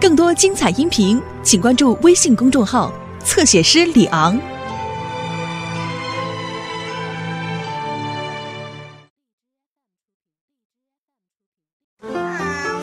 [0.00, 2.92] 更多精彩音频，请关注微信公众号
[3.24, 4.38] “侧写师李昂”。
[12.02, 12.08] 啊，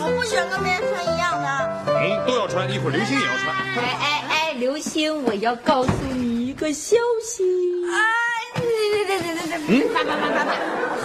[0.02, 1.48] 我不喜欢跟别人穿一样的。
[1.88, 3.56] 嗯，都要穿，一会儿刘星也要穿。
[3.56, 7.44] 哎哎哎，刘星，我要告诉你一个消息。
[7.90, 8.66] 哎，对
[9.06, 10.54] 对对对对对，爸爸爸爸爸，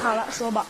[0.03, 0.67] 好了，说吧。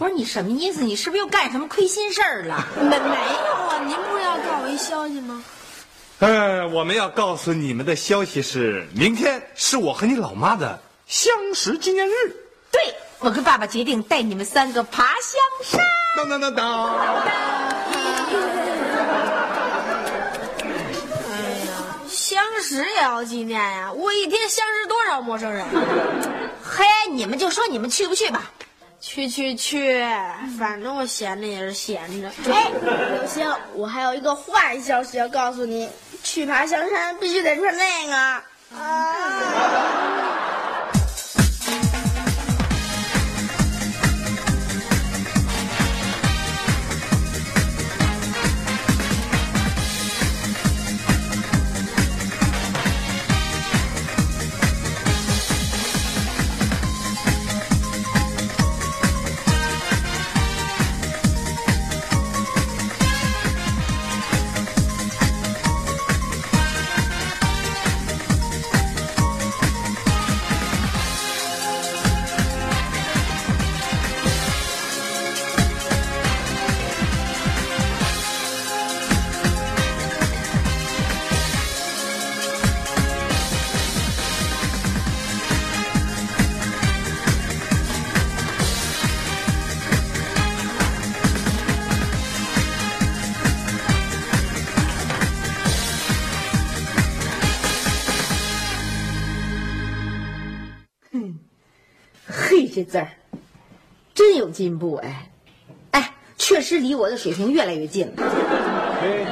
[0.00, 0.80] 不是你什么意思？
[0.82, 2.66] 你是不是又干什么亏心事儿了？
[2.74, 5.44] 没没有啊，您不是要告我一消息吗？
[6.20, 12.12] 呃，我们要告诉你们的消息是，明天是我和你老妈的相识纪念日。
[12.70, 12.80] 对，
[13.18, 15.84] 我跟爸爸决定带你们三个爬香山。
[16.16, 16.96] 当当当当！
[21.28, 21.36] 哎
[21.66, 21.76] 呀，
[22.08, 23.92] 相识也要纪念呀！
[23.92, 25.66] 我一天相识多少陌生人？
[26.64, 28.50] 嘿，你们就说你们去不去吧？
[29.00, 30.04] 去去去，
[30.58, 32.30] 反正我闲着也是闲着。
[32.52, 32.70] 哎，
[33.16, 35.88] 刘星，我还有一个坏消息要告诉你，
[36.22, 38.14] 去爬香山必须得穿那个。
[38.78, 40.19] 啊！
[104.52, 105.30] 进步哎！
[105.92, 108.12] 哎，确实离我的水平越来越近了。
[109.02, 109.26] 哎，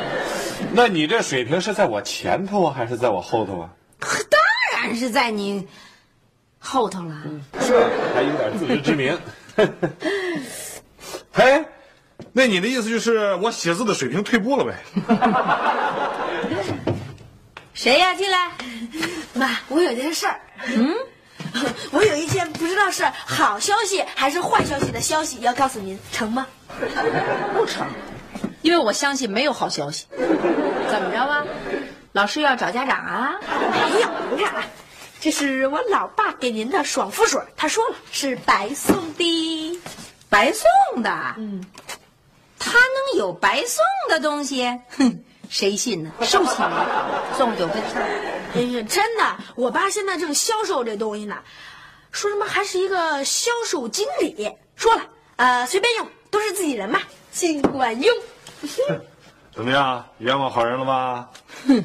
[0.72, 3.70] 那你这水平是在我前头啊，还是在我后头啊？
[4.00, 4.40] 当
[4.82, 5.66] 然是在你
[6.58, 7.22] 后头了。
[7.60, 7.74] 是
[8.14, 9.18] 还有点自知之明。
[11.32, 11.64] 哎，
[12.32, 14.74] 那你的意思就是我写字的水平退步了呗？
[17.74, 18.14] 谁呀？
[18.14, 18.50] 进来。
[19.34, 20.40] 妈，我有件事儿。
[20.76, 20.94] 嗯，
[21.92, 26.46] 我有一件不知道是好消息还是坏消息的消息要告诉您，成吗？
[27.56, 27.86] 不成，
[28.62, 30.06] 因为我相信没有好消息。
[30.10, 31.44] 怎么着啊？
[32.12, 33.34] 老师要找家长啊？
[33.92, 34.64] 没有，您看啊，
[35.20, 39.80] 这是我老爸给您的爽肤水，他说了是白送的。
[40.28, 41.10] 白送的？
[41.36, 41.64] 嗯，
[42.58, 44.64] 他能有白送的东西？
[44.96, 46.12] 哼，谁信呢？
[46.22, 48.50] 受气没送就跟事儿。
[48.54, 51.36] 哎呀，真的，我爸现在正销售这东西呢，
[52.10, 54.50] 说什么还是一个销售经理。
[54.76, 55.02] 说了，
[55.36, 57.00] 呃，随便用，都是自己人嘛，
[57.32, 58.14] 尽管用。
[59.54, 61.30] 怎么样，冤枉好人了吧？
[61.66, 61.84] 哼，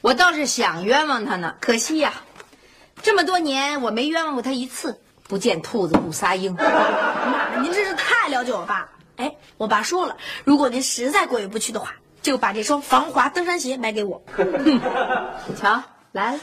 [0.00, 2.12] 我倒是想冤枉他呢，可惜呀，
[3.02, 5.00] 这么多年我没冤枉过他一次。
[5.28, 6.52] 不见兔子不撒鹰。
[6.58, 8.88] 妈，您真是太了解我爸了。
[9.14, 14.22] 哎，我爸说了，如果您实在过意不去的话，就把这双防滑登山鞋买给我。
[15.58, 15.82] 瞧，
[16.12, 16.40] 来了。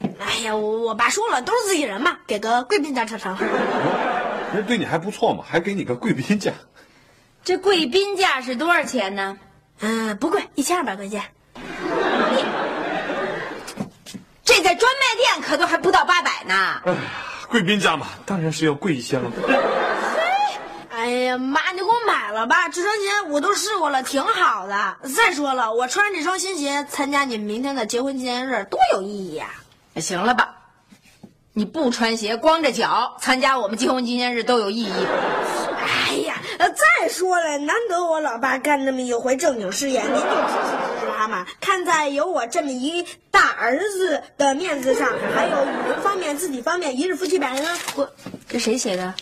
[0.00, 3.36] 哎呀，我我爸说了，都是自己人嘛，给个贵宾价成成。
[4.54, 6.52] 人对你还不错嘛，还给你个贵宾价。
[7.44, 9.38] 这贵宾价是多少钱呢？
[9.80, 11.22] 嗯，不贵，一千二百块钱。
[14.44, 16.80] 这在专卖店可都还不到八百呢。
[16.84, 16.98] 哎呀，
[17.48, 19.30] 贵宾价嘛，当然是要贵一些了。
[21.08, 22.68] 哎呀妈，你给我买了吧！
[22.68, 24.96] 这双鞋我都试过了，挺好的。
[25.16, 29.46] 再说了，我穿这双新鞋参加你们明天的结婚纪念日，多有意义呀！
[29.96, 30.54] 行了吧，
[31.54, 34.92] 你不穿鞋，光着脚参加我们结婚纪念日都有意义。
[36.10, 41.46] 哎呀，再说了，难得我老爸干这么一回正经事业，您就支持支持他嘛。
[41.58, 48.06] 看在有我这么一大儿子的面子上，还有语文方面、字体方面一日夫妻百日恩，我
[48.46, 49.14] 这谁写的？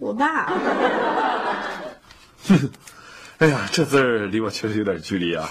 [0.00, 0.52] 我爸。
[3.38, 5.48] 哎呀，这字儿离我确实有点距离啊。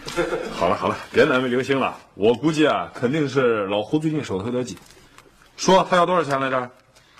[0.52, 1.96] 好了好了，别难为刘星了。
[2.14, 4.76] 我估计啊，肯定是老胡最近手头有点紧。
[5.56, 6.70] 说他要多少钱来着？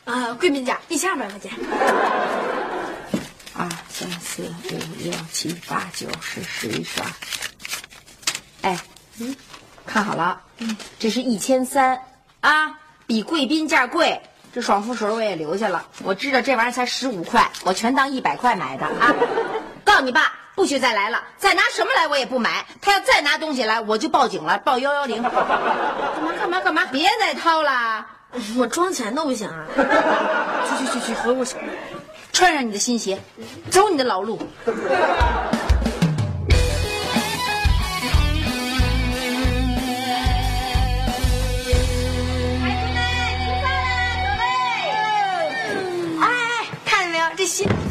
[0.04, 1.52] 啊，贵宾价一千二百块钱。
[3.56, 7.06] 二三四五六七八九十十一十二。
[8.62, 8.78] 哎，
[9.20, 9.34] 嗯，
[9.86, 11.98] 看好了，嗯，这是一千三
[12.40, 14.20] 啊，比贵宾价贵。
[14.52, 19.14] 这爽肤水我也留下了，我知道这玩意儿才十五块，我全当一百块买的啊。
[19.84, 21.22] 告诉你爸，不不许再来了！
[21.38, 22.66] 再拿什么来我也不买。
[22.82, 25.22] 他要再拿东西来，我就报警了，报幺幺零。
[25.22, 25.40] 干嘛
[26.38, 26.84] 干嘛干嘛？
[26.92, 28.04] 别再掏了！
[28.58, 29.64] 我装钱都不行啊！
[30.68, 31.56] 去去去去，回屋去，
[32.30, 33.18] 穿上你的新鞋，
[33.70, 34.38] 走你的老路。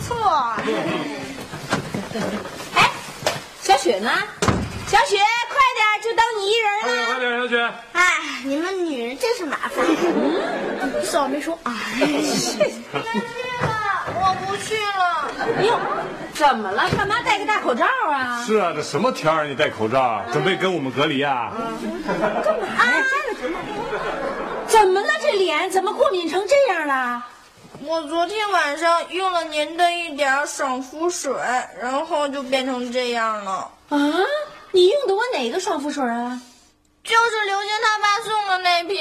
[0.10, 0.18] 错。
[2.76, 2.90] 哎，
[3.62, 4.10] 小雪呢？
[4.88, 6.84] 小雪，快点，就等你一人了。
[6.84, 7.72] 快点快点，小雪。
[7.94, 8.02] 哎，
[8.44, 9.86] 你们女人真是麻烦。
[11.04, 11.72] 少没说，哎，
[14.16, 15.30] 我不去了。
[15.64, 15.80] 哟，
[16.34, 16.90] 怎么了？
[16.90, 18.44] 干嘛戴个大口罩啊？
[18.48, 21.52] 是啊，这什么天儿你戴口罩，准备跟我们隔离啊？
[22.44, 22.66] 干嘛
[24.68, 25.08] 怎么了？
[25.22, 27.24] 这脸怎么过敏成这样了？
[27.82, 31.34] 我昨天晚上用了您的一点爽肤水，
[31.82, 33.72] 然后就变成这样了。
[33.90, 33.98] 啊？
[34.72, 36.42] 你用的我哪个爽肤水啊？
[37.04, 38.98] 就是刘星他爸送的那瓶。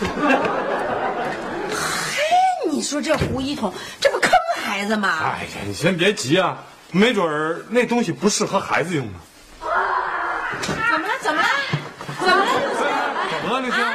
[2.16, 5.20] 嘿，你说这胡一统，这不坑孩子吗？
[5.22, 6.58] 哎呀，你先别急啊，
[6.90, 9.20] 没准儿那东西不适合孩子用呢。
[10.90, 11.14] 怎么了？
[11.22, 11.48] 怎么了？
[12.20, 12.44] 怎么了？
[12.60, 12.82] 刘星？
[13.30, 13.80] 怎么了，刘星？
[13.80, 13.94] 啊？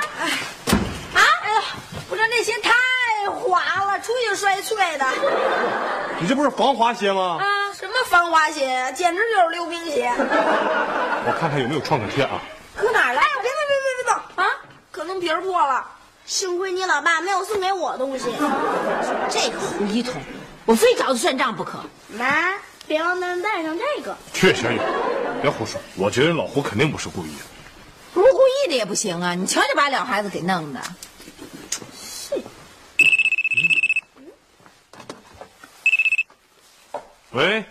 [1.13, 1.61] 哎呀，
[2.09, 2.71] 我这那鞋太
[3.29, 3.61] 滑
[4.35, 5.05] 摔碎的。
[6.19, 7.37] 你这不是防滑鞋吗？
[7.39, 10.11] 啊，什么防滑鞋，简直就是溜冰鞋。
[10.17, 12.41] 我看看有没有创可贴啊。
[12.75, 13.19] 搁哪儿了？
[13.19, 14.51] 哎，别别别别别动啊！
[14.91, 15.85] 可能皮儿破了。
[16.25, 18.25] 幸亏你老爸没有送给我东西。
[19.29, 20.21] 这个胡一统，
[20.65, 21.79] 我非找他算账不可。
[22.09, 22.53] 妈，
[22.87, 24.15] 别忘了带上这个。
[24.33, 24.79] 去，小雨，
[25.41, 25.79] 别胡说。
[25.95, 27.43] 我觉得老胡肯定不是故意的。
[28.13, 29.35] 不是故意的也不行啊！
[29.35, 30.79] 你瞧你把两孩子给弄的。
[37.35, 37.65] 喂。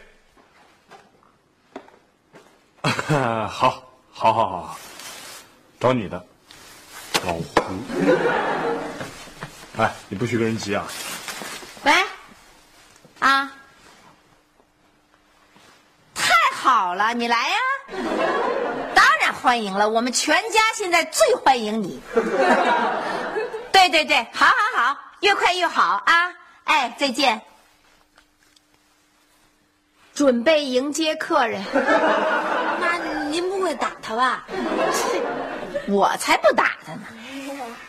[2.84, 3.82] 好，好，
[4.12, 4.78] 好，好，
[5.81, 6.22] 找你的，
[7.25, 7.43] 老胡。
[9.78, 10.87] 哎，你不许跟人急啊！
[11.82, 11.93] 喂，
[13.20, 13.50] 啊，
[16.14, 17.56] 太好了，你来呀！
[18.94, 22.02] 当然欢迎了，我们全家现在最欢迎你。
[23.72, 26.31] 对对对，好好好，越快越好啊！
[26.64, 27.40] 哎，再见。
[30.14, 31.61] 准备迎接客人，
[32.81, 32.96] 妈，
[33.31, 34.46] 您不会打他吧？
[35.88, 37.00] 我才不打他呢，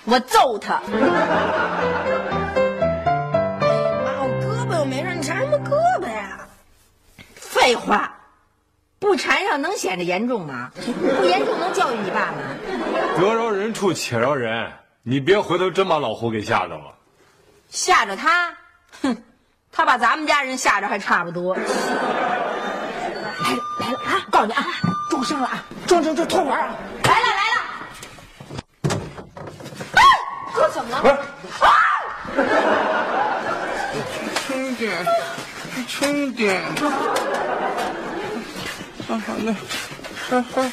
[0.05, 0.81] 我揍他。
[0.81, 0.89] 妈，
[4.21, 6.39] 我胳膊又没事，你缠什么胳膊呀？
[7.35, 8.11] 废话，
[8.99, 10.71] 不缠上能显得严重吗？
[11.19, 12.37] 不严重能教育你爸吗？
[13.17, 14.71] 得饶人处且饶人，
[15.03, 16.95] 你别回头真把老胡给吓着了。
[17.69, 18.57] 吓着他，
[19.01, 19.23] 哼，
[19.75, 21.53] 他把咱们家人吓着还差不多。
[21.55, 21.67] 来了
[23.79, 24.25] 来了啊！
[24.31, 24.65] 告诉你啊，
[25.09, 26.73] 重伤了啊，重重重痛玩啊！
[27.03, 27.61] 来了来了！
[29.95, 30.01] 哎，
[30.53, 30.97] 哥怎么了？
[31.59, 31.69] 啊！
[34.47, 35.05] 轻点，
[35.87, 36.61] 轻点。
[39.07, 39.53] 啊，那，
[40.15, 40.71] 还还，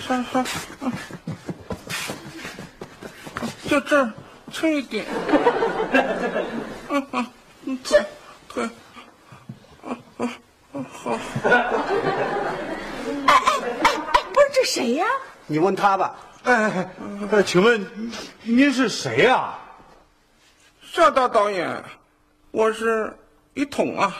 [0.00, 0.92] 还还，啊，
[3.68, 4.12] 就这儿，
[4.50, 5.04] 轻一点。
[6.90, 7.26] 啊啊，
[7.64, 8.04] 嗯，腿
[8.48, 8.64] 腿，
[9.86, 10.28] 啊啊
[10.72, 11.12] 啊，好。
[11.44, 11.50] 哎
[13.26, 15.06] 哎哎哎，不是这谁呀？
[15.50, 16.14] 你问他吧。
[16.44, 16.88] 哎哎
[17.32, 17.84] 哎，请问
[18.44, 19.58] 您是谁呀、
[20.80, 21.82] 夏大导演，
[22.52, 23.12] 我是
[23.54, 24.14] 一桶啊。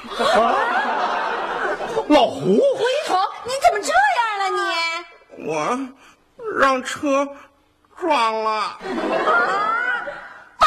[2.09, 2.41] 老胡。
[2.41, 4.51] 胡一桶，你怎么这样了
[5.39, 5.47] 你？
[5.47, 5.79] 我
[6.59, 7.29] 让车
[7.97, 8.77] 撞了。
[10.59, 10.67] 爸，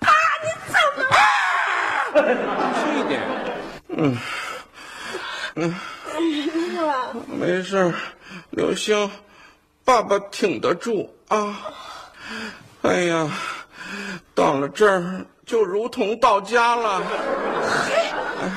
[0.00, 0.10] 爸
[0.42, 1.04] 你怎么
[2.80, 3.20] 轻一点。
[3.96, 4.16] 嗯，
[5.56, 5.74] 嗯，
[7.26, 7.94] 没事儿，
[8.50, 9.10] 刘星，
[9.84, 11.56] 爸爸挺得住啊。
[12.82, 13.30] 哎呀，
[14.34, 17.02] 到了这儿就如同到家了。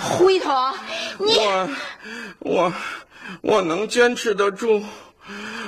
[0.02, 0.54] 胡一统，
[1.20, 1.70] 你我，
[2.40, 2.74] 我，
[3.42, 4.82] 我能坚持得住。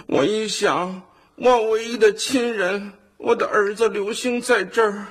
[0.07, 1.01] 我一想，
[1.35, 5.05] 我唯一的亲人，我的儿子刘星在这儿，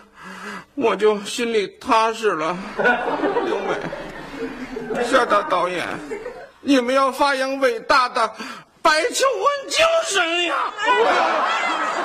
[0.75, 2.57] 我就心里踏实了。
[3.45, 5.87] 刘美，夏大导演，
[6.61, 8.31] 你们要发扬伟大的
[8.83, 10.55] 白求恩精神呀！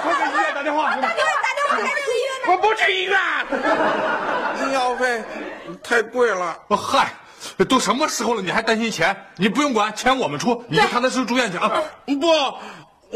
[0.03, 0.95] 快给医院打电话！
[0.95, 2.51] 打电话打电话给医院。
[2.51, 3.19] 我不去医院，
[4.69, 5.23] 医药费
[5.81, 6.57] 太贵了。
[6.67, 7.13] 哦嗨，
[7.69, 9.15] 都什么时候了，你还担心钱？
[9.37, 11.81] 你不用管，钱我们出，你就踏踏实实住院去啊！
[12.05, 12.27] 不，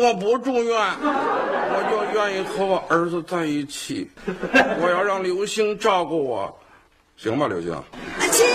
[0.02, 4.10] 我不住院，我就愿意和我儿子在一起。
[4.80, 6.58] 我要让刘星照顾我，
[7.18, 7.84] 行吧，刘星？
[8.32, 8.46] 亲，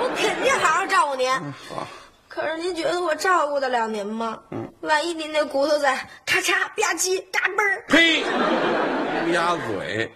[0.00, 1.28] 我肯定好好照顾您。
[1.30, 1.86] 好，
[2.34, 4.38] 可是您觉得我照顾得了您吗？
[4.50, 8.22] 嗯，万一您那骨头在咔嚓吧唧嘎嘣儿，呸！
[8.22, 10.10] 乌鸦嘴！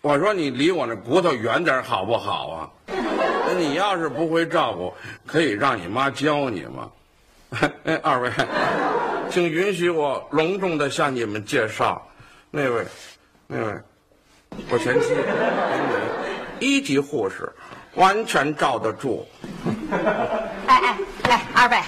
[0.00, 2.70] 我说你离我那骨头远点好不好啊？
[2.88, 4.94] 那你要是不会照顾，
[5.26, 6.90] 可以让你妈教你吗？
[7.84, 8.30] 哎， 二位，
[9.30, 12.00] 请允许我隆重的向你们介绍，
[12.50, 12.86] 那位，
[13.46, 13.74] 那位，
[14.70, 15.08] 我前妻，
[16.58, 17.52] 一级护士，
[17.96, 19.26] 完全罩得住。
[20.66, 20.98] 哎哎
[21.30, 21.80] 哎，二位，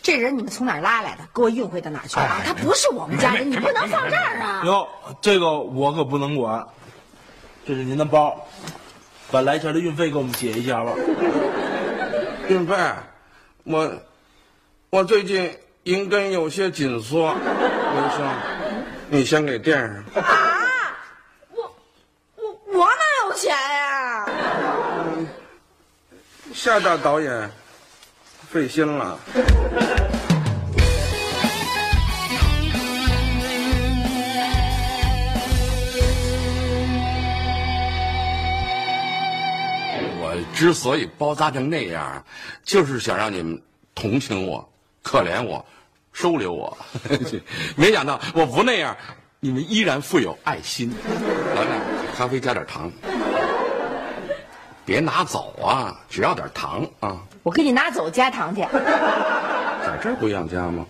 [0.00, 1.24] 这人你们从哪儿拉来的？
[1.34, 2.40] 给我运回到哪儿去啊？
[2.46, 4.62] 他不是我们家人，你不能放这儿啊！
[4.64, 4.88] 哟，
[5.20, 6.64] 这个我可不能管。
[7.66, 8.46] 这是您的包，
[9.32, 10.92] 把来钱的运费给我们结一下吧。
[12.48, 12.76] 运费，
[13.64, 13.90] 我
[14.90, 18.24] 我最近银根有些紧缩，刘星，
[19.08, 20.22] 你先给垫上。
[20.22, 20.96] 啊，
[21.50, 21.74] 我
[22.36, 24.26] 我我哪有钱呀？
[26.54, 27.50] 夏大导演
[28.54, 29.18] 费心了。
[40.20, 42.24] 我之所以包扎成那样，
[42.62, 43.60] 就是想让你们
[43.92, 44.64] 同情我、
[45.02, 45.64] 可怜我、
[46.12, 46.78] 收留我。
[47.74, 48.96] 没想到我不那样，
[49.40, 50.94] 你们依然富有爱心。
[51.56, 51.80] 来来，
[52.16, 52.88] 咖啡加点糖。
[54.84, 57.18] 别拿走啊，只要点糖啊。
[57.42, 58.62] 我给你拿走加糖去。
[58.62, 60.86] 在这儿不让加吗？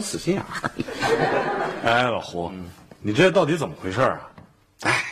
[0.00, 0.70] 死心眼儿。
[1.84, 2.50] 哎，老胡，
[3.00, 4.20] 你这到底怎么回事啊？
[4.82, 5.04] 哎，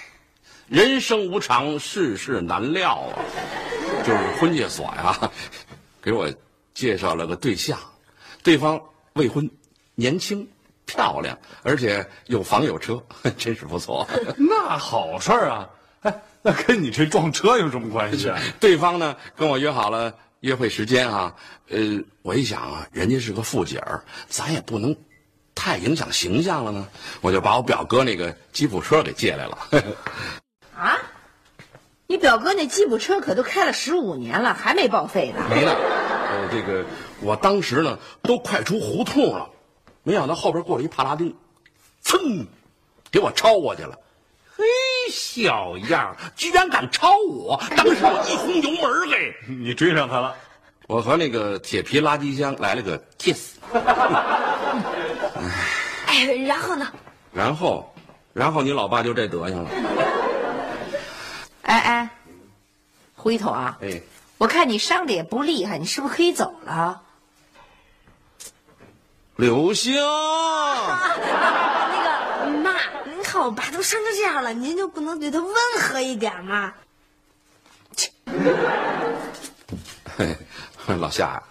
[0.69, 3.19] 人生无常，世事难料啊。
[4.05, 5.31] 就是婚介所呀，
[6.01, 6.29] 给我
[6.75, 7.79] 介绍了个对象，
[8.43, 8.81] 对方
[9.13, 9.49] 未婚，
[9.95, 10.49] 年轻，
[10.87, 13.01] 漂亮，而且有房有车，
[13.37, 14.09] 真是不错。
[14.37, 15.69] 那好事儿啊！
[16.03, 18.39] 哎， 那跟你这撞车有什么关系啊？
[18.61, 21.35] 对方呢跟我约好了约会时间啊，
[21.69, 21.79] 呃，
[22.23, 24.97] 我一想啊，人家是个富姐儿，咱也不能
[25.55, 26.89] 太影响形象了呢，
[27.21, 29.59] 我就把我表哥那个吉普车给借来了。
[30.77, 30.99] 啊？
[32.09, 35.47] 你表哥那吉普车可都开了十五年了，还没报废呢。
[35.49, 36.85] 没呢，呃，这个
[37.21, 39.49] 我当时呢都快出胡同了，
[40.03, 41.35] 没想到后边过了一帕拉丁，
[42.05, 42.47] 噌，
[43.11, 43.97] 给我超过去了。
[44.55, 44.65] 嘿，
[45.13, 47.63] 小样儿，居然敢超我！
[47.77, 50.35] 当时我一轰油门，嘿，你追上他了？
[50.89, 53.59] 我和那个铁皮垃圾箱来了个 kiss。
[56.07, 56.91] 哎，然后呢？
[57.33, 57.95] 然后，
[58.33, 59.71] 然后你老爸就这德行了。
[61.63, 62.09] 哎哎，
[63.15, 64.01] 胡一统啊，哎，
[64.39, 67.01] 我看你伤的也不厉害，你是不是可以走了？
[69.37, 69.95] 刘星，
[73.33, 76.75] 看我爸都伤成这样了，您就不能对他温和一点吗？
[80.15, 80.37] 嘿，
[81.01, 81.43] 老夏，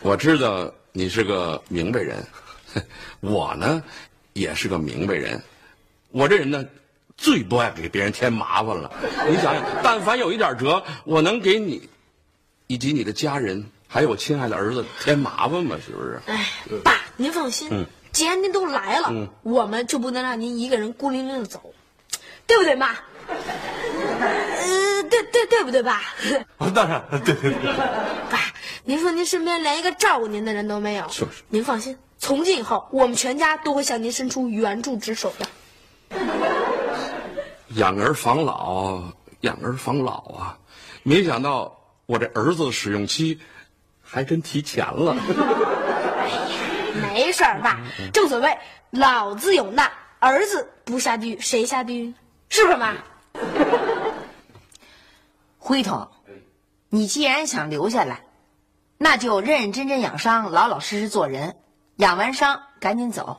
[0.00, 2.22] 我知道你是个明白人，
[3.20, 3.82] 我呢
[4.34, 5.42] 也是个明白人。
[6.10, 6.62] 我这人呢，
[7.16, 8.92] 最不爱给别人添麻烦了。
[9.30, 11.88] 你想想，但凡有一点辙，我能给你
[12.66, 15.78] 以及你的家人，还有我亲爱的儿子添麻烦吗？
[15.82, 16.20] 是不是？
[16.26, 16.46] 哎，
[16.84, 21.72] 爸，您放心，既然您都来了，我们就不能让您一个人孤零零的走，
[22.46, 22.88] 对不对，妈？
[23.28, 26.02] 呃，对对对不对，爸？
[26.58, 27.72] 啊，当然，对对对。
[28.30, 28.38] 爸，
[28.84, 35.46] 您说您身边连一个照顾您的人都没有，就是您放心，从今以后，我们全家都会向您伸出援助之手的。
[37.76, 39.00] 养儿防老，
[39.42, 40.58] 养儿防老啊！
[41.04, 43.38] 没想到我这儿子使用期
[44.02, 45.16] 还真提前了。
[47.20, 47.78] 没事儿，爸，
[48.14, 48.56] 正所谓
[48.88, 52.14] 老子有难，儿子不下地狱谁下地狱？
[52.48, 52.94] 是不是妈？
[55.58, 56.10] 胡一统，
[56.88, 58.22] 你既然想留下来，
[58.96, 61.56] 那就认认真真养伤，老老实实做人。
[61.96, 63.38] 养完伤赶紧走，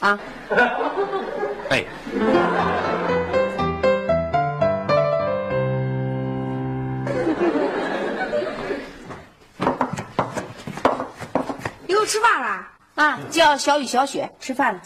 [0.00, 0.20] 啊！
[1.70, 1.86] 哎，
[11.88, 12.71] 以后吃饭了。
[12.94, 14.80] 啊，叫小雨、小雪吃饭了。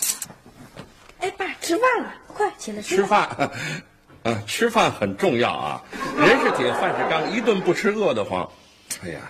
[1.21, 3.29] 哎，爸，吃饭了，快起来吃饭，
[4.23, 5.83] 嗯、吃饭很重要啊。
[6.17, 8.49] 人是铁，饭是钢，一顿不吃饿得慌。
[9.03, 9.21] 哎呀，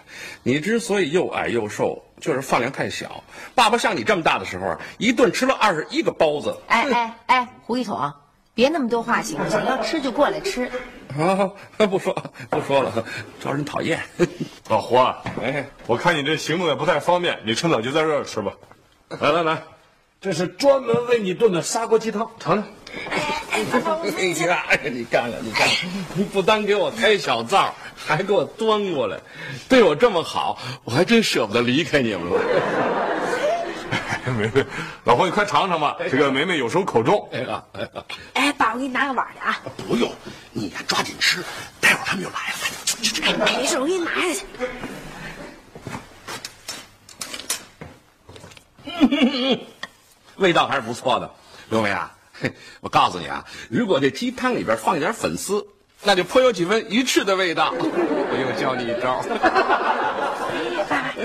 [0.42, 3.24] 你之所以又矮又瘦，就是饭量太小。
[3.54, 6.56] 爸爸像你这么大的时候啊，一顿吃了二十一个包子。
[6.68, 8.12] 哎哎哎，胡一统，
[8.52, 9.64] 别那么多话行不行？
[9.64, 10.70] 要吃就过来吃。
[11.18, 11.50] 啊，
[11.86, 12.16] 不说
[12.50, 13.04] 不说了，
[13.42, 14.00] 招人讨厌。
[14.68, 18.52] 老胡啊， 哎，我看你这行动也不太方便，你趁早就在这儿吃吧。
[19.20, 19.62] 来来来，
[20.20, 22.66] 这是专门为你炖的砂锅鸡汤，尝尝。
[23.10, 25.68] 哎哎，爸爸，我你干，哎，你干了，你看，
[26.14, 29.18] 你不单给我开小灶，还给我端过来，
[29.68, 32.40] 对我这么好，我还真舍不得离开你们了。
[34.32, 34.64] 梅梅，
[35.04, 37.28] 老婆你快尝尝吧，这个梅梅有时候口重。
[37.32, 37.62] 哎呀，
[38.34, 39.60] 哎爸，我给你拿个碗去啊。
[39.88, 40.12] 不用，
[40.52, 41.44] 你呀抓紧吃，
[41.80, 42.58] 待会儿他们就来了。
[43.22, 44.46] 哎，没事，我给你拿下去。
[50.36, 51.30] 味道还是不错的，
[51.70, 55.66] 刘梅啊，嘿 我告诉你啊，如果这鸡汤里边放一点粉丝，
[56.02, 57.72] 那就颇有几分鱼翅的味道。
[57.78, 59.22] 我又教你一招。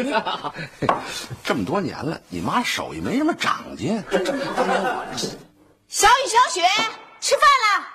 [1.43, 5.05] 这么多年了，你妈手艺没什么长进，这这当年我
[5.87, 6.61] 小雨、小雪，
[7.19, 7.87] 吃饭了。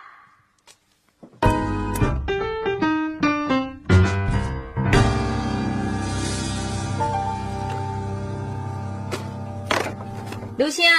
[10.58, 10.90] 刘星，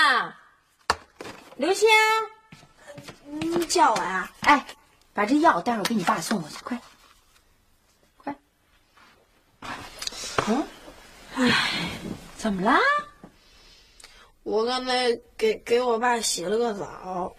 [1.55, 1.89] 刘星，
[3.25, 4.29] 你叫我呀？
[4.41, 4.65] 哎，
[5.13, 6.79] 把这药待会儿给你爸送过去，快，
[8.17, 8.35] 快。
[10.47, 10.63] 嗯，
[11.39, 11.51] 哎，
[12.35, 12.79] 怎么啦？
[14.41, 17.35] 我刚才给给我爸洗了个澡。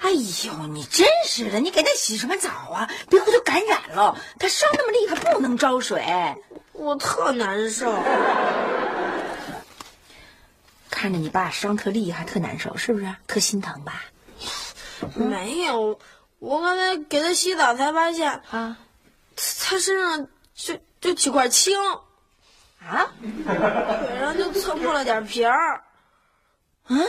[0.00, 2.90] 哎呦，你真是的，你给他洗什么澡啊？
[3.08, 4.18] 别回头感染了。
[4.40, 6.04] 他伤那么厉害，不能招水。
[6.72, 7.92] 我特难受。
[10.90, 13.14] 看着你爸伤特厉害，特难受，是不是？
[13.28, 14.02] 特心疼吧？
[15.14, 16.00] 没有，
[16.40, 18.76] 我刚才给他洗澡才发现，啊
[19.36, 21.78] 他身上就就几块青，
[22.88, 23.06] 啊？
[24.06, 25.82] 腿上就蹭破了点皮儿。
[26.88, 27.00] 嗯，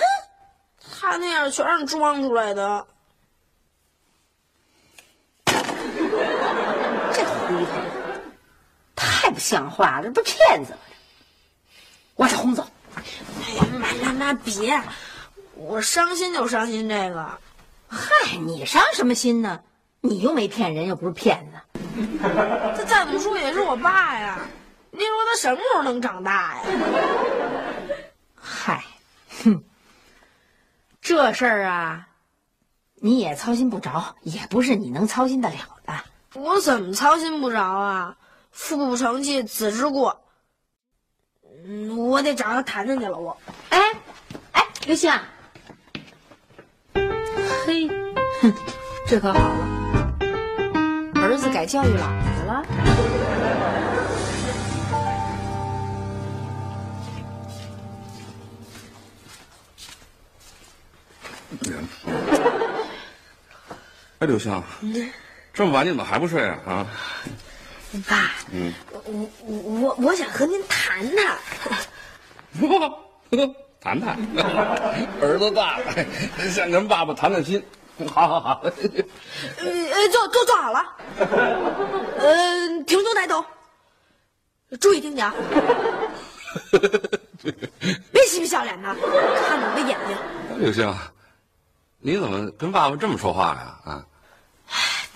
[1.00, 2.88] 他那样全是装出来的。
[5.46, 7.72] 这胡子
[8.96, 10.80] 太不像话了，这不骗子吗？
[12.16, 12.66] 我这轰走。
[12.96, 13.02] 哎
[13.56, 14.82] 呀妈呀妈别！
[15.56, 17.40] 我伤心就伤心这个。
[17.88, 19.62] 嗨，你伤什么心呢？
[20.02, 21.58] 你又没骗人，又不是骗子。
[22.78, 24.40] 这再怎么说也是我爸呀。
[24.98, 26.62] 你说他什么时候能长大呀？
[28.42, 28.86] 嗨，
[29.44, 29.62] 哼，
[31.02, 32.08] 这事儿啊，
[32.96, 35.94] 你也操心不着，也不是你能操心得了的。
[36.34, 38.16] 我怎么操心不着啊？
[38.52, 40.22] 父不成器，子之过。
[41.66, 43.18] 嗯，我得找他谈谈去了。
[43.18, 43.36] 我，
[43.70, 43.80] 哎，
[44.54, 45.12] 哎，刘星，
[47.66, 47.90] 嘿，
[48.42, 48.54] 哼，
[49.06, 50.16] 这可好了，
[51.16, 52.64] 儿子改教育老子了。
[64.20, 64.62] 哎，刘星，
[65.54, 66.58] 这么晚你怎么还不睡啊？
[66.66, 66.86] 啊？
[68.08, 69.02] 爸，嗯，我
[69.46, 71.38] 我我我想和您谈谈。
[73.82, 74.18] 谈谈，
[75.22, 75.86] 儿子大了，
[76.50, 77.62] 想跟爸爸谈谈心。
[78.12, 78.72] 好好好，呃
[79.64, 80.84] 呃，坐坐坐好了。
[82.18, 83.46] 呃，挺胸抬头，
[84.82, 85.34] 注意听讲，
[88.12, 90.18] 别嬉皮笑脸的，看着我的眼睛。
[90.60, 90.94] 刘星，
[92.06, 93.80] 你怎么跟爸爸这么说话呀？
[93.84, 94.06] 啊？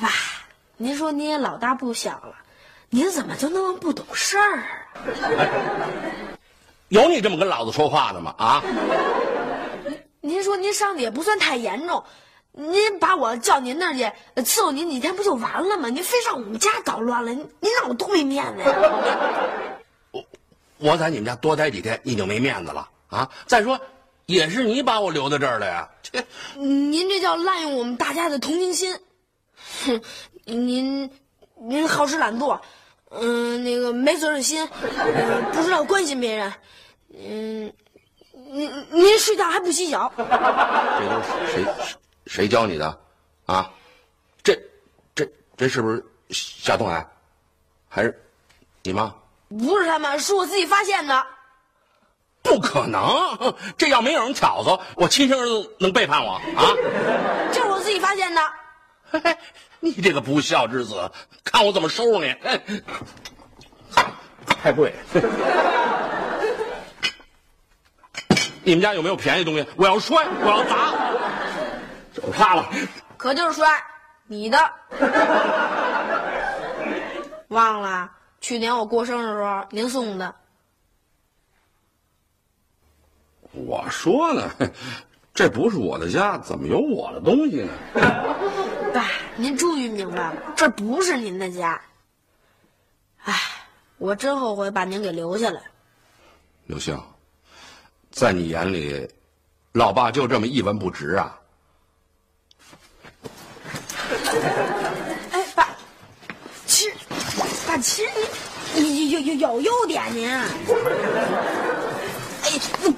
[0.02, 0.10] 爸，
[0.75, 2.34] 您说您也老大不小了，
[2.89, 4.65] 您怎么就那么不懂事儿啊？
[6.89, 8.34] 有你这么跟老子说话的吗？
[8.39, 8.63] 啊？
[10.21, 12.04] 您说您伤的也不算太严重，
[12.54, 15.89] 您把我叫您那儿去伺候您几天不就完了吗？
[15.89, 18.75] 您非上我们家捣乱了，您您让我多没面子呀！
[20.10, 20.25] 我
[20.80, 23.30] 我在你们家多待几天，你就没面子了啊？
[23.45, 23.80] 再说，
[24.30, 25.89] 也是你把我留在这儿的呀。
[26.04, 26.24] 切
[26.56, 28.96] 您这叫滥用我们大家的同情心。
[29.86, 30.02] 哼，
[30.46, 31.10] 您
[31.56, 32.62] 您好吃懒做，
[33.10, 36.54] 嗯、那个没责任心，呃不知道关心别人，
[37.12, 37.74] 嗯，
[38.32, 41.65] 您您睡觉还不洗脚，这都是谁
[42.28, 43.02] 谁教你的？
[43.48, 43.72] 啊？
[44.44, 44.56] 这
[45.15, 47.04] 这这是不是夏东海？
[47.88, 48.24] 还是
[48.84, 49.12] 你妈？
[49.50, 51.26] 不是他们，是我自己发现的。
[52.50, 53.54] 不可能！
[53.78, 56.74] 这要没有人挑唆，我亲生儿子能背叛我啊？
[57.54, 58.42] 这是我自己发现的。
[59.12, 59.38] 嘿嘿
[59.80, 61.12] 你这个不孝之子，
[61.44, 62.32] 看我怎么收拾你！
[62.44, 62.60] 哎
[64.64, 64.94] 太贵。
[68.64, 69.66] 你们家有没有便宜东西？
[69.76, 70.94] 我要摔，我要砸，
[72.14, 72.68] 就怕了。
[73.16, 73.70] 可就是摔
[74.26, 74.58] 你的，
[77.50, 78.10] 忘了
[78.42, 80.34] 去年我过生日的时候您送的。
[83.52, 84.50] 我说呢，
[85.34, 87.72] 这不是我的家，怎么有我的东西呢？
[88.94, 91.80] 爸，您终于明白了，这不是您的家。
[93.24, 93.34] 哎，
[93.98, 95.62] 我真后悔把您给留下来。
[96.66, 97.00] 刘星，
[98.12, 99.08] 在你眼里，
[99.74, 101.36] 老爸就这么一文不值啊？
[105.32, 105.70] 哎，爸，
[106.66, 106.96] 其实，
[107.68, 108.12] 爸，其实
[108.76, 110.30] 你有有有优点您。
[110.30, 110.50] 哎，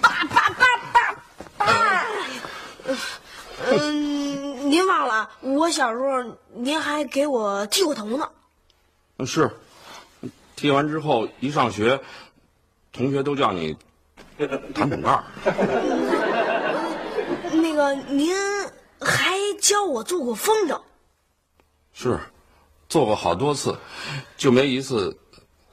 [0.02, 2.06] 爸爸爸，
[3.70, 8.30] 嗯，您忘了，我小时候您还给我剃过头呢。
[9.26, 9.50] 是，
[10.56, 12.00] 剃完之后一上学，
[12.92, 13.78] 同学都叫你
[14.74, 15.24] 弹整盖儿。
[17.54, 18.34] 那个，您
[19.00, 20.80] 还教我做过风筝。
[21.94, 22.20] 是，
[22.90, 23.78] 做过好多次，
[24.38, 25.16] 就没一次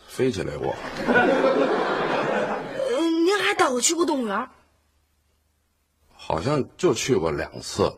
[0.06, 0.74] 飞起来过。
[1.06, 4.48] 嗯，您还带我去过动物园。
[6.28, 7.96] 好像就去过两次，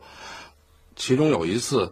[0.95, 1.91] 其中有一次，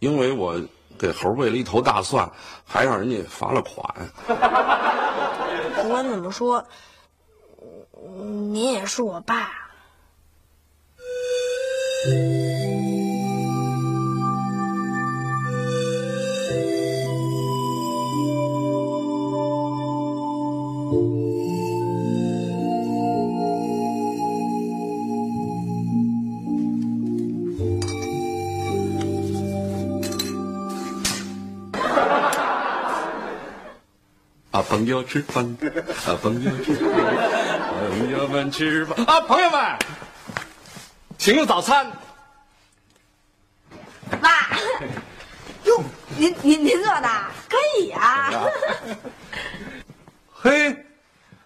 [0.00, 0.60] 因为我
[0.98, 2.28] 给猴喂了一头大蒜，
[2.66, 4.10] 还让人家罚了款。
[4.26, 6.66] 不管怎么说，
[8.02, 9.70] 您也是我爸。
[34.50, 35.56] 啊，朋友吃饭，
[36.06, 36.90] 啊，朋友吃饭，
[37.88, 39.60] 朋友们吃饭啊，朋友们，
[41.18, 41.86] 请用早餐。
[44.20, 44.28] 妈，
[45.64, 45.80] 哟，
[46.18, 47.08] 您您您做的
[47.48, 48.32] 可以啊。
[50.34, 50.76] 嘿，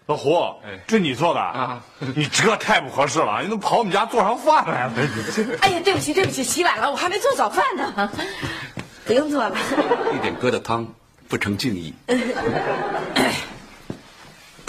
[0.07, 0.55] 老胡，
[0.87, 1.83] 这你做的啊？
[1.99, 4.93] 你这太不合适了，你怎么跑我们家做上饭来了。
[5.61, 8.11] 哎呀，对不起，对不起，起晚了，我还没做早饭呢。
[9.05, 9.55] 不用做了。
[10.11, 10.87] 一点疙瘩汤，
[11.27, 11.93] 不成敬意。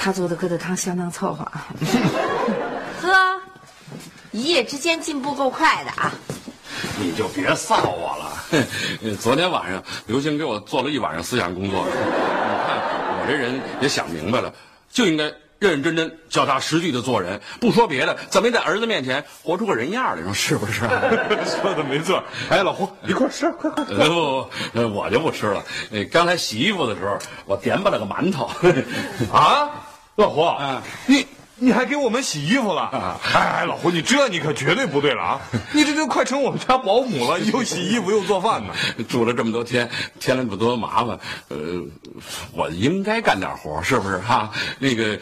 [0.06, 1.66] 他做的疙瘩汤相当凑合啊。
[3.02, 3.40] 呵，
[4.30, 6.12] 一夜之间进步够快的啊。
[6.96, 9.12] 你就别臊我了。
[9.18, 11.84] 昨天晚上，刘星给我做了一晚上思想工作。
[11.90, 14.54] 你看我这人也想明白了，
[14.92, 15.24] 就应该
[15.58, 17.40] 认认真真、脚踏实地的做人。
[17.58, 20.82] 不说别的，怎么也在儿子面前活出个人样来，说是不是？
[20.82, 22.22] 说的没错。
[22.48, 23.82] 哎，老胡，一块吃，快快。
[23.88, 25.64] 呃不不，呃我就不吃了。
[25.90, 28.48] 呃刚才洗衣服的时候，我点吧了个馒头。
[29.32, 29.68] 啊，
[30.16, 31.26] 老胡，嗯你
[31.58, 33.18] 你还给我们洗衣服了？
[33.34, 35.40] 哎，老胡，你这你可绝对不对了啊！
[35.72, 38.74] 你这就快成我们家保姆了，又洗衣服又做饭呢。
[39.08, 39.88] 住了这么多天，
[40.20, 41.56] 添了这么多麻烦，呃，
[42.52, 45.18] 我应该干点活，是不是哈、那个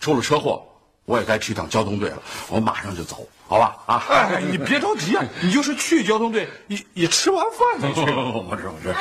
[0.00, 0.62] 出了车祸，
[1.04, 3.76] 我也该去趟交通队了，我马上就走，好吧？
[3.86, 8.00] 啊，哎，你别着急啊，你就是去交通队，也也吃完饭再去。
[8.10, 8.96] 我是我是，嗯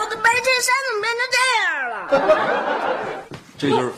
[0.00, 3.07] 我的白衬衫怎么变成这样了？
[3.58, 3.92] 这就是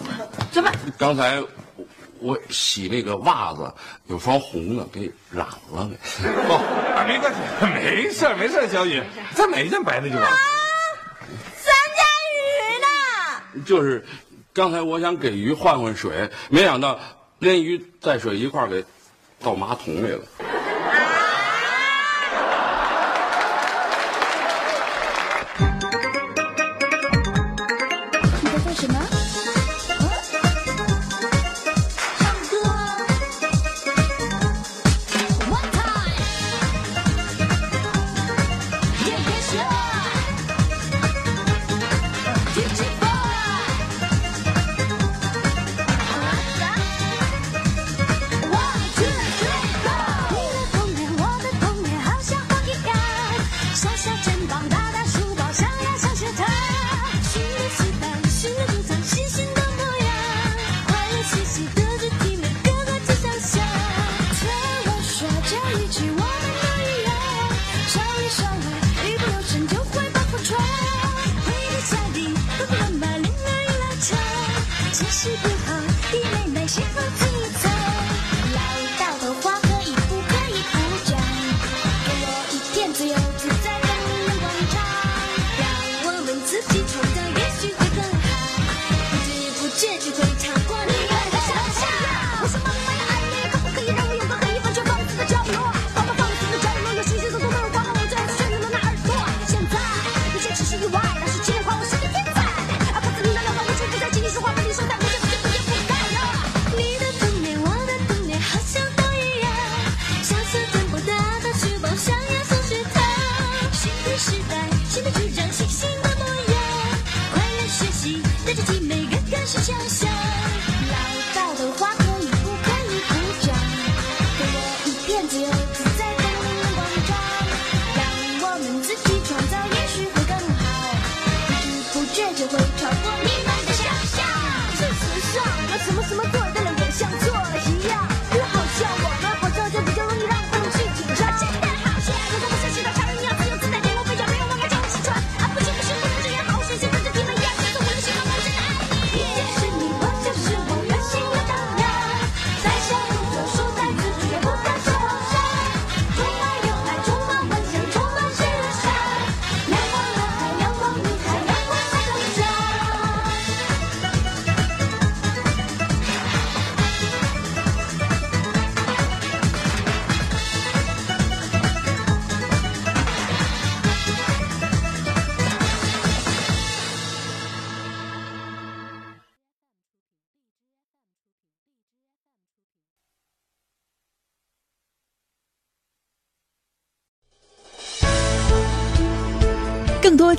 [0.51, 0.73] 怎么？
[0.97, 1.87] 刚才我
[2.19, 3.73] 我洗那个袜子，
[4.07, 5.95] 有双红的给染了给。
[6.49, 6.57] 哦，
[6.97, 7.41] 啊没关系，
[7.75, 9.03] 没事儿没事儿，小雨，
[9.35, 10.37] 再买一件白的就完了。
[11.63, 12.03] 咱家
[12.35, 13.65] 鱼呢？
[13.67, 14.05] 就是
[14.53, 16.99] 刚才我想给鱼换换水，没想到
[17.39, 18.85] 连鱼带水一块给
[19.43, 20.25] 倒马桶里了。